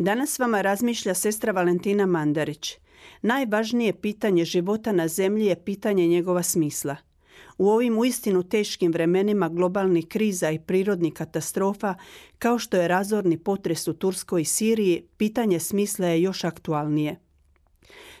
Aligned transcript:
Danas 0.00 0.38
vama 0.38 0.60
razmišlja 0.60 1.14
sestra 1.14 1.52
Valentina 1.52 2.06
Mandarić. 2.06 2.76
Najvažnije 3.22 3.92
pitanje 3.92 4.44
života 4.44 4.92
na 4.92 5.08
zemlji 5.08 5.46
je 5.46 5.64
pitanje 5.64 6.06
njegova 6.06 6.42
smisla. 6.42 6.96
U 7.58 7.68
ovim 7.68 7.98
uistinu 7.98 8.42
teškim 8.42 8.92
vremenima 8.92 9.48
globalnih 9.48 10.06
kriza 10.08 10.50
i 10.50 10.58
prirodnih 10.58 11.12
katastrofa, 11.12 11.94
kao 12.38 12.58
što 12.58 12.76
je 12.76 12.88
razorni 12.88 13.38
potres 13.38 13.88
u 13.88 13.92
Turskoj 13.92 14.42
i 14.42 14.44
Siriji, 14.44 15.02
pitanje 15.16 15.60
smisla 15.60 16.06
je 16.06 16.22
još 16.22 16.44
aktualnije. 16.44 17.16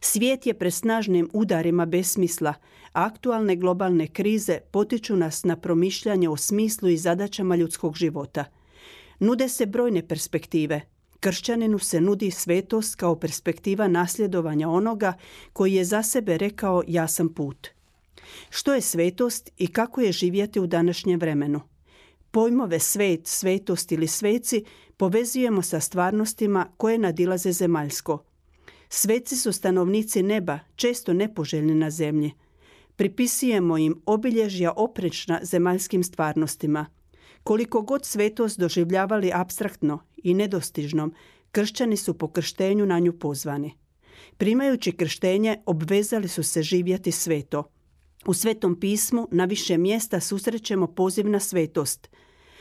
Svijet 0.00 0.46
je 0.46 0.54
presnažnim 0.54 1.30
udarima 1.32 1.86
besmisla, 1.86 2.54
a 2.92 3.04
aktualne 3.04 3.56
globalne 3.56 4.06
krize 4.06 4.60
potiču 4.70 5.16
nas 5.16 5.44
na 5.44 5.56
promišljanje 5.56 6.28
o 6.28 6.36
smislu 6.36 6.88
i 6.88 6.96
zadaćama 6.96 7.56
ljudskog 7.56 7.96
života. 7.96 8.44
Nude 9.18 9.48
se 9.48 9.66
brojne 9.66 10.08
perspektive– 10.08 10.80
Kršćaninu 11.20 11.78
se 11.78 12.00
nudi 12.00 12.30
svetost 12.30 12.94
kao 12.94 13.20
perspektiva 13.20 13.88
nasljedovanja 13.88 14.68
onoga 14.68 15.12
koji 15.52 15.74
je 15.74 15.84
za 15.84 16.02
sebe 16.02 16.38
rekao 16.38 16.82
ja 16.86 17.08
sam 17.08 17.34
put. 17.34 17.68
Što 18.50 18.74
je 18.74 18.80
svetost 18.80 19.50
i 19.58 19.66
kako 19.66 20.00
je 20.00 20.12
živjeti 20.12 20.60
u 20.60 20.66
današnjem 20.66 21.20
vremenu? 21.20 21.60
Pojmove 22.30 22.80
svet, 22.80 23.26
svetost 23.26 23.92
ili 23.92 24.06
sveci 24.06 24.64
povezujemo 24.96 25.62
sa 25.62 25.80
stvarnostima 25.80 26.66
koje 26.76 26.98
nadilaze 26.98 27.52
zemaljsko. 27.52 28.24
Sveci 28.88 29.36
su 29.36 29.52
stanovnici 29.52 30.22
neba, 30.22 30.58
često 30.76 31.12
nepoželjni 31.12 31.74
na 31.74 31.90
zemlji. 31.90 32.32
Pripisujemo 32.96 33.78
im 33.78 34.02
obilježja 34.06 34.72
oprečna 34.76 35.40
zemaljskim 35.42 36.04
stvarnostima. 36.04 36.86
Koliko 37.42 37.82
god 37.82 38.04
svetost 38.04 38.58
doživljavali 38.58 39.30
abstraktno 39.34 39.98
i 40.16 40.34
nedostižnom, 40.34 41.14
kršćani 41.52 41.96
su 41.96 42.18
po 42.18 42.28
krštenju 42.28 42.86
na 42.86 42.98
nju 42.98 43.18
pozvani. 43.18 43.74
Primajući 44.36 44.92
krštenje, 44.92 45.58
obvezali 45.66 46.28
su 46.28 46.42
se 46.42 46.62
živjeti 46.62 47.12
sveto. 47.12 47.70
U 48.26 48.34
Svetom 48.34 48.80
pismu 48.80 49.28
na 49.30 49.44
više 49.44 49.78
mjesta 49.78 50.20
susrećemo 50.20 50.86
poziv 50.86 51.30
na 51.30 51.40
svetost. 51.40 52.08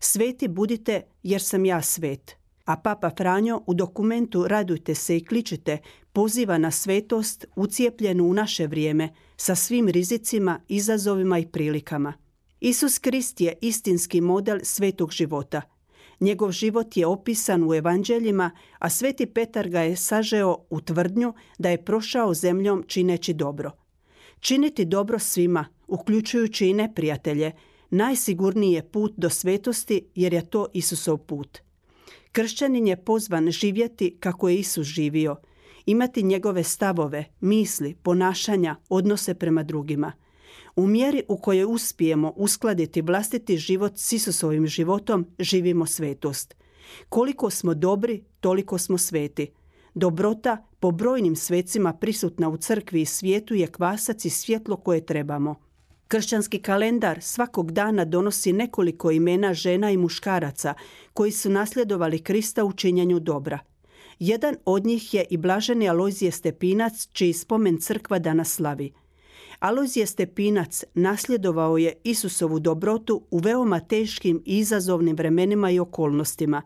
Sveti 0.00 0.48
budite 0.48 1.02
jer 1.22 1.42
sam 1.42 1.64
ja 1.64 1.82
svet. 1.82 2.36
A 2.64 2.76
Papa 2.76 3.10
Franjo 3.16 3.62
u 3.66 3.74
dokumentu 3.74 4.48
Radujte 4.48 4.94
se 4.94 5.16
i 5.16 5.24
kličite 5.24 5.78
poziva 6.12 6.58
na 6.58 6.70
svetost 6.70 7.44
ucijepljenu 7.56 8.24
u 8.24 8.34
naše 8.34 8.66
vrijeme 8.66 9.08
sa 9.36 9.54
svim 9.54 9.88
rizicima, 9.88 10.60
izazovima 10.68 11.38
i 11.38 11.46
prilikama. 11.46 12.12
Isus 12.60 12.98
Krist 12.98 13.40
je 13.40 13.58
istinski 13.60 14.20
model 14.20 14.58
svetog 14.62 15.12
života. 15.12 15.62
Njegov 16.20 16.52
život 16.52 16.96
je 16.96 17.06
opisan 17.06 17.68
u 17.68 17.74
evanđeljima, 17.74 18.50
a 18.78 18.90
sveti 18.90 19.26
Petar 19.26 19.68
ga 19.68 19.80
je 19.80 19.96
sažeo 19.96 20.56
u 20.70 20.80
tvrdnju 20.80 21.34
da 21.58 21.70
je 21.70 21.84
prošao 21.84 22.34
zemljom 22.34 22.84
čineći 22.86 23.34
dobro. 23.34 23.70
Činiti 24.40 24.84
dobro 24.84 25.18
svima, 25.18 25.64
uključujući 25.86 26.68
i 26.68 26.74
neprijatelje, 26.74 27.52
najsigurniji 27.90 28.72
je 28.72 28.90
put 28.90 29.12
do 29.16 29.30
svetosti 29.30 30.06
jer 30.14 30.34
je 30.34 30.50
to 30.50 30.66
Isusov 30.72 31.18
put. 31.18 31.58
Kršćanin 32.32 32.86
je 32.86 33.04
pozvan 33.04 33.50
živjeti 33.50 34.16
kako 34.20 34.48
je 34.48 34.56
Isus 34.56 34.86
živio, 34.86 35.36
imati 35.86 36.22
njegove 36.22 36.62
stavove, 36.62 37.24
misli, 37.40 37.94
ponašanja, 38.02 38.76
odnose 38.88 39.34
prema 39.34 39.62
drugima– 39.62 40.12
u 40.76 40.86
mjeri 40.86 41.22
u 41.28 41.36
kojoj 41.36 41.64
uspijemo 41.64 42.32
uskladiti 42.36 43.02
vlastiti 43.02 43.56
život 43.56 43.92
s 43.96 44.12
Isusovim 44.12 44.66
životom, 44.66 45.26
živimo 45.38 45.86
svetost. 45.86 46.54
Koliko 47.08 47.50
smo 47.50 47.74
dobri, 47.74 48.24
toliko 48.40 48.78
smo 48.78 48.98
sveti. 48.98 49.48
Dobrota 49.94 50.64
po 50.80 50.90
brojnim 50.90 51.36
svecima 51.36 51.92
prisutna 51.92 52.48
u 52.48 52.56
crkvi 52.56 53.00
i 53.00 53.04
svijetu 53.04 53.54
je 53.54 53.66
kvasac 53.66 54.24
i 54.24 54.30
svjetlo 54.30 54.76
koje 54.76 55.06
trebamo. 55.06 55.54
Kršćanski 56.08 56.58
kalendar 56.58 57.22
svakog 57.22 57.72
dana 57.72 58.04
donosi 58.04 58.52
nekoliko 58.52 59.10
imena 59.10 59.54
žena 59.54 59.90
i 59.90 59.96
muškaraca 59.96 60.74
koji 61.12 61.32
su 61.32 61.50
nasljedovali 61.50 62.18
Krista 62.18 62.64
u 62.64 62.72
činjenju 62.72 63.20
dobra. 63.20 63.58
Jedan 64.18 64.56
od 64.64 64.86
njih 64.86 65.14
je 65.14 65.24
i 65.30 65.36
blaženi 65.36 65.88
Alojzije 65.88 66.30
Stepinac, 66.30 67.08
čiji 67.12 67.32
spomen 67.32 67.78
crkva 67.80 68.18
danas 68.18 68.54
slavi– 68.54 68.92
Alojzije 69.58 70.06
Stepinac 70.06 70.84
nasljedovao 70.94 71.78
je 71.78 71.92
Isusovu 72.04 72.58
dobrotu 72.58 73.22
u 73.30 73.38
veoma 73.38 73.80
teškim 73.80 74.42
i 74.44 74.58
izazovnim 74.58 75.16
vremenima 75.16 75.70
i 75.70 75.78
okolnostima. 75.78 76.62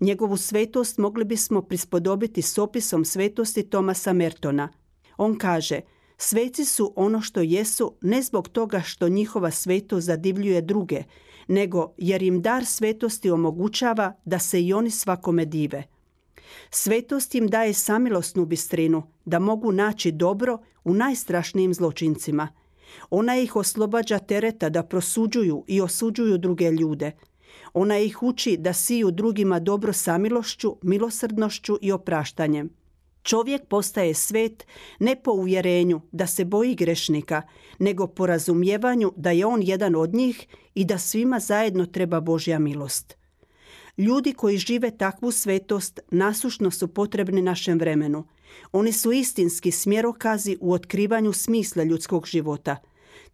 Njegovu 0.00 0.36
svetost 0.36 0.98
mogli 0.98 1.24
bismo 1.24 1.62
prispodobiti 1.62 2.42
s 2.42 2.58
opisom 2.58 3.04
svetosti 3.04 3.62
Tomasa 3.62 4.12
Mertona. 4.12 4.68
On 5.16 5.38
kaže, 5.38 5.80
sveci 6.16 6.64
su 6.64 6.92
ono 6.96 7.20
što 7.20 7.40
jesu 7.40 7.94
ne 8.00 8.22
zbog 8.22 8.48
toga 8.48 8.80
što 8.80 9.08
njihova 9.08 9.50
svetost 9.50 10.06
zadivljuje 10.06 10.60
druge, 10.60 11.02
nego 11.48 11.94
jer 11.98 12.22
im 12.22 12.42
dar 12.42 12.64
svetosti 12.64 13.30
omogućava 13.30 14.12
da 14.24 14.38
se 14.38 14.62
i 14.62 14.72
oni 14.72 14.90
svakome 14.90 15.44
dive. 15.44 15.84
Svetost 16.70 17.34
im 17.34 17.48
daje 17.48 17.74
samilosnu 17.74 18.46
bistrinu, 18.46 19.02
da 19.24 19.38
mogu 19.38 19.72
naći 19.72 20.12
dobro 20.12 20.58
u 20.84 20.94
najstrašnijim 20.94 21.74
zločincima. 21.74 22.48
Ona 23.10 23.36
ih 23.36 23.56
oslobađa 23.56 24.18
tereta 24.18 24.68
da 24.68 24.82
prosuđuju 24.82 25.64
i 25.66 25.80
osuđuju 25.80 26.38
druge 26.38 26.70
ljude. 26.70 27.12
Ona 27.72 27.98
ih 27.98 28.22
uči 28.22 28.56
da 28.56 28.72
siju 28.72 29.10
drugima 29.10 29.60
dobro 29.60 29.92
samilošću, 29.92 30.76
milosrdnošću 30.82 31.78
i 31.80 31.92
opraštanjem. 31.92 32.70
Čovjek 33.22 33.66
postaje 33.68 34.14
svet 34.14 34.66
ne 34.98 35.16
po 35.16 35.32
uvjerenju 35.32 36.00
da 36.12 36.26
se 36.26 36.44
boji 36.44 36.74
grešnika, 36.74 37.42
nego 37.78 38.06
po 38.06 38.26
razumijevanju 38.26 39.12
da 39.16 39.30
je 39.30 39.46
on 39.46 39.62
jedan 39.62 39.94
od 39.94 40.14
njih 40.14 40.46
i 40.74 40.84
da 40.84 40.98
svima 40.98 41.40
zajedno 41.40 41.86
treba 41.86 42.20
Božja 42.20 42.58
milost. 42.58 43.16
Ljudi 43.98 44.32
koji 44.32 44.58
žive 44.58 44.90
takvu 44.90 45.30
svetost 45.30 46.00
nasušno 46.10 46.70
su 46.70 46.88
potrebni 46.88 47.42
našem 47.42 47.78
vremenu. 47.78 48.24
Oni 48.72 48.92
su 48.92 49.12
istinski 49.12 49.70
smjerokazi 49.70 50.56
u 50.60 50.72
otkrivanju 50.72 51.32
smisla 51.32 51.82
ljudskog 51.82 52.26
života. 52.26 52.76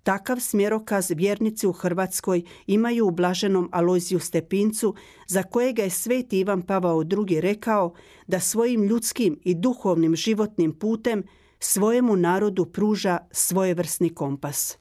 Takav 0.03 0.41
smjerokaz 0.41 1.11
vjernici 1.11 1.67
u 1.67 1.73
Hrvatskoj 1.73 2.43
imaju 2.67 3.07
u 3.07 3.11
blaženom 3.11 3.69
Alojziju 3.73 4.21
Stepincu, 4.21 4.95
za 5.27 5.43
kojega 5.43 5.83
je 5.83 5.91
sveti 5.91 6.39
Ivan 6.39 6.63
Pavao 6.63 7.03
II. 7.03 7.41
rekao 7.41 7.95
da 8.27 8.41
svojim 8.41 8.83
ljudskim 8.85 9.41
i 9.45 9.55
duhovnim 9.55 10.17
životnim 10.17 10.73
putem 10.79 11.23
svojemu 11.59 12.17
narodu 12.17 12.65
pruža 12.65 13.19
svojevrsni 13.31 14.15
kompas. 14.15 14.79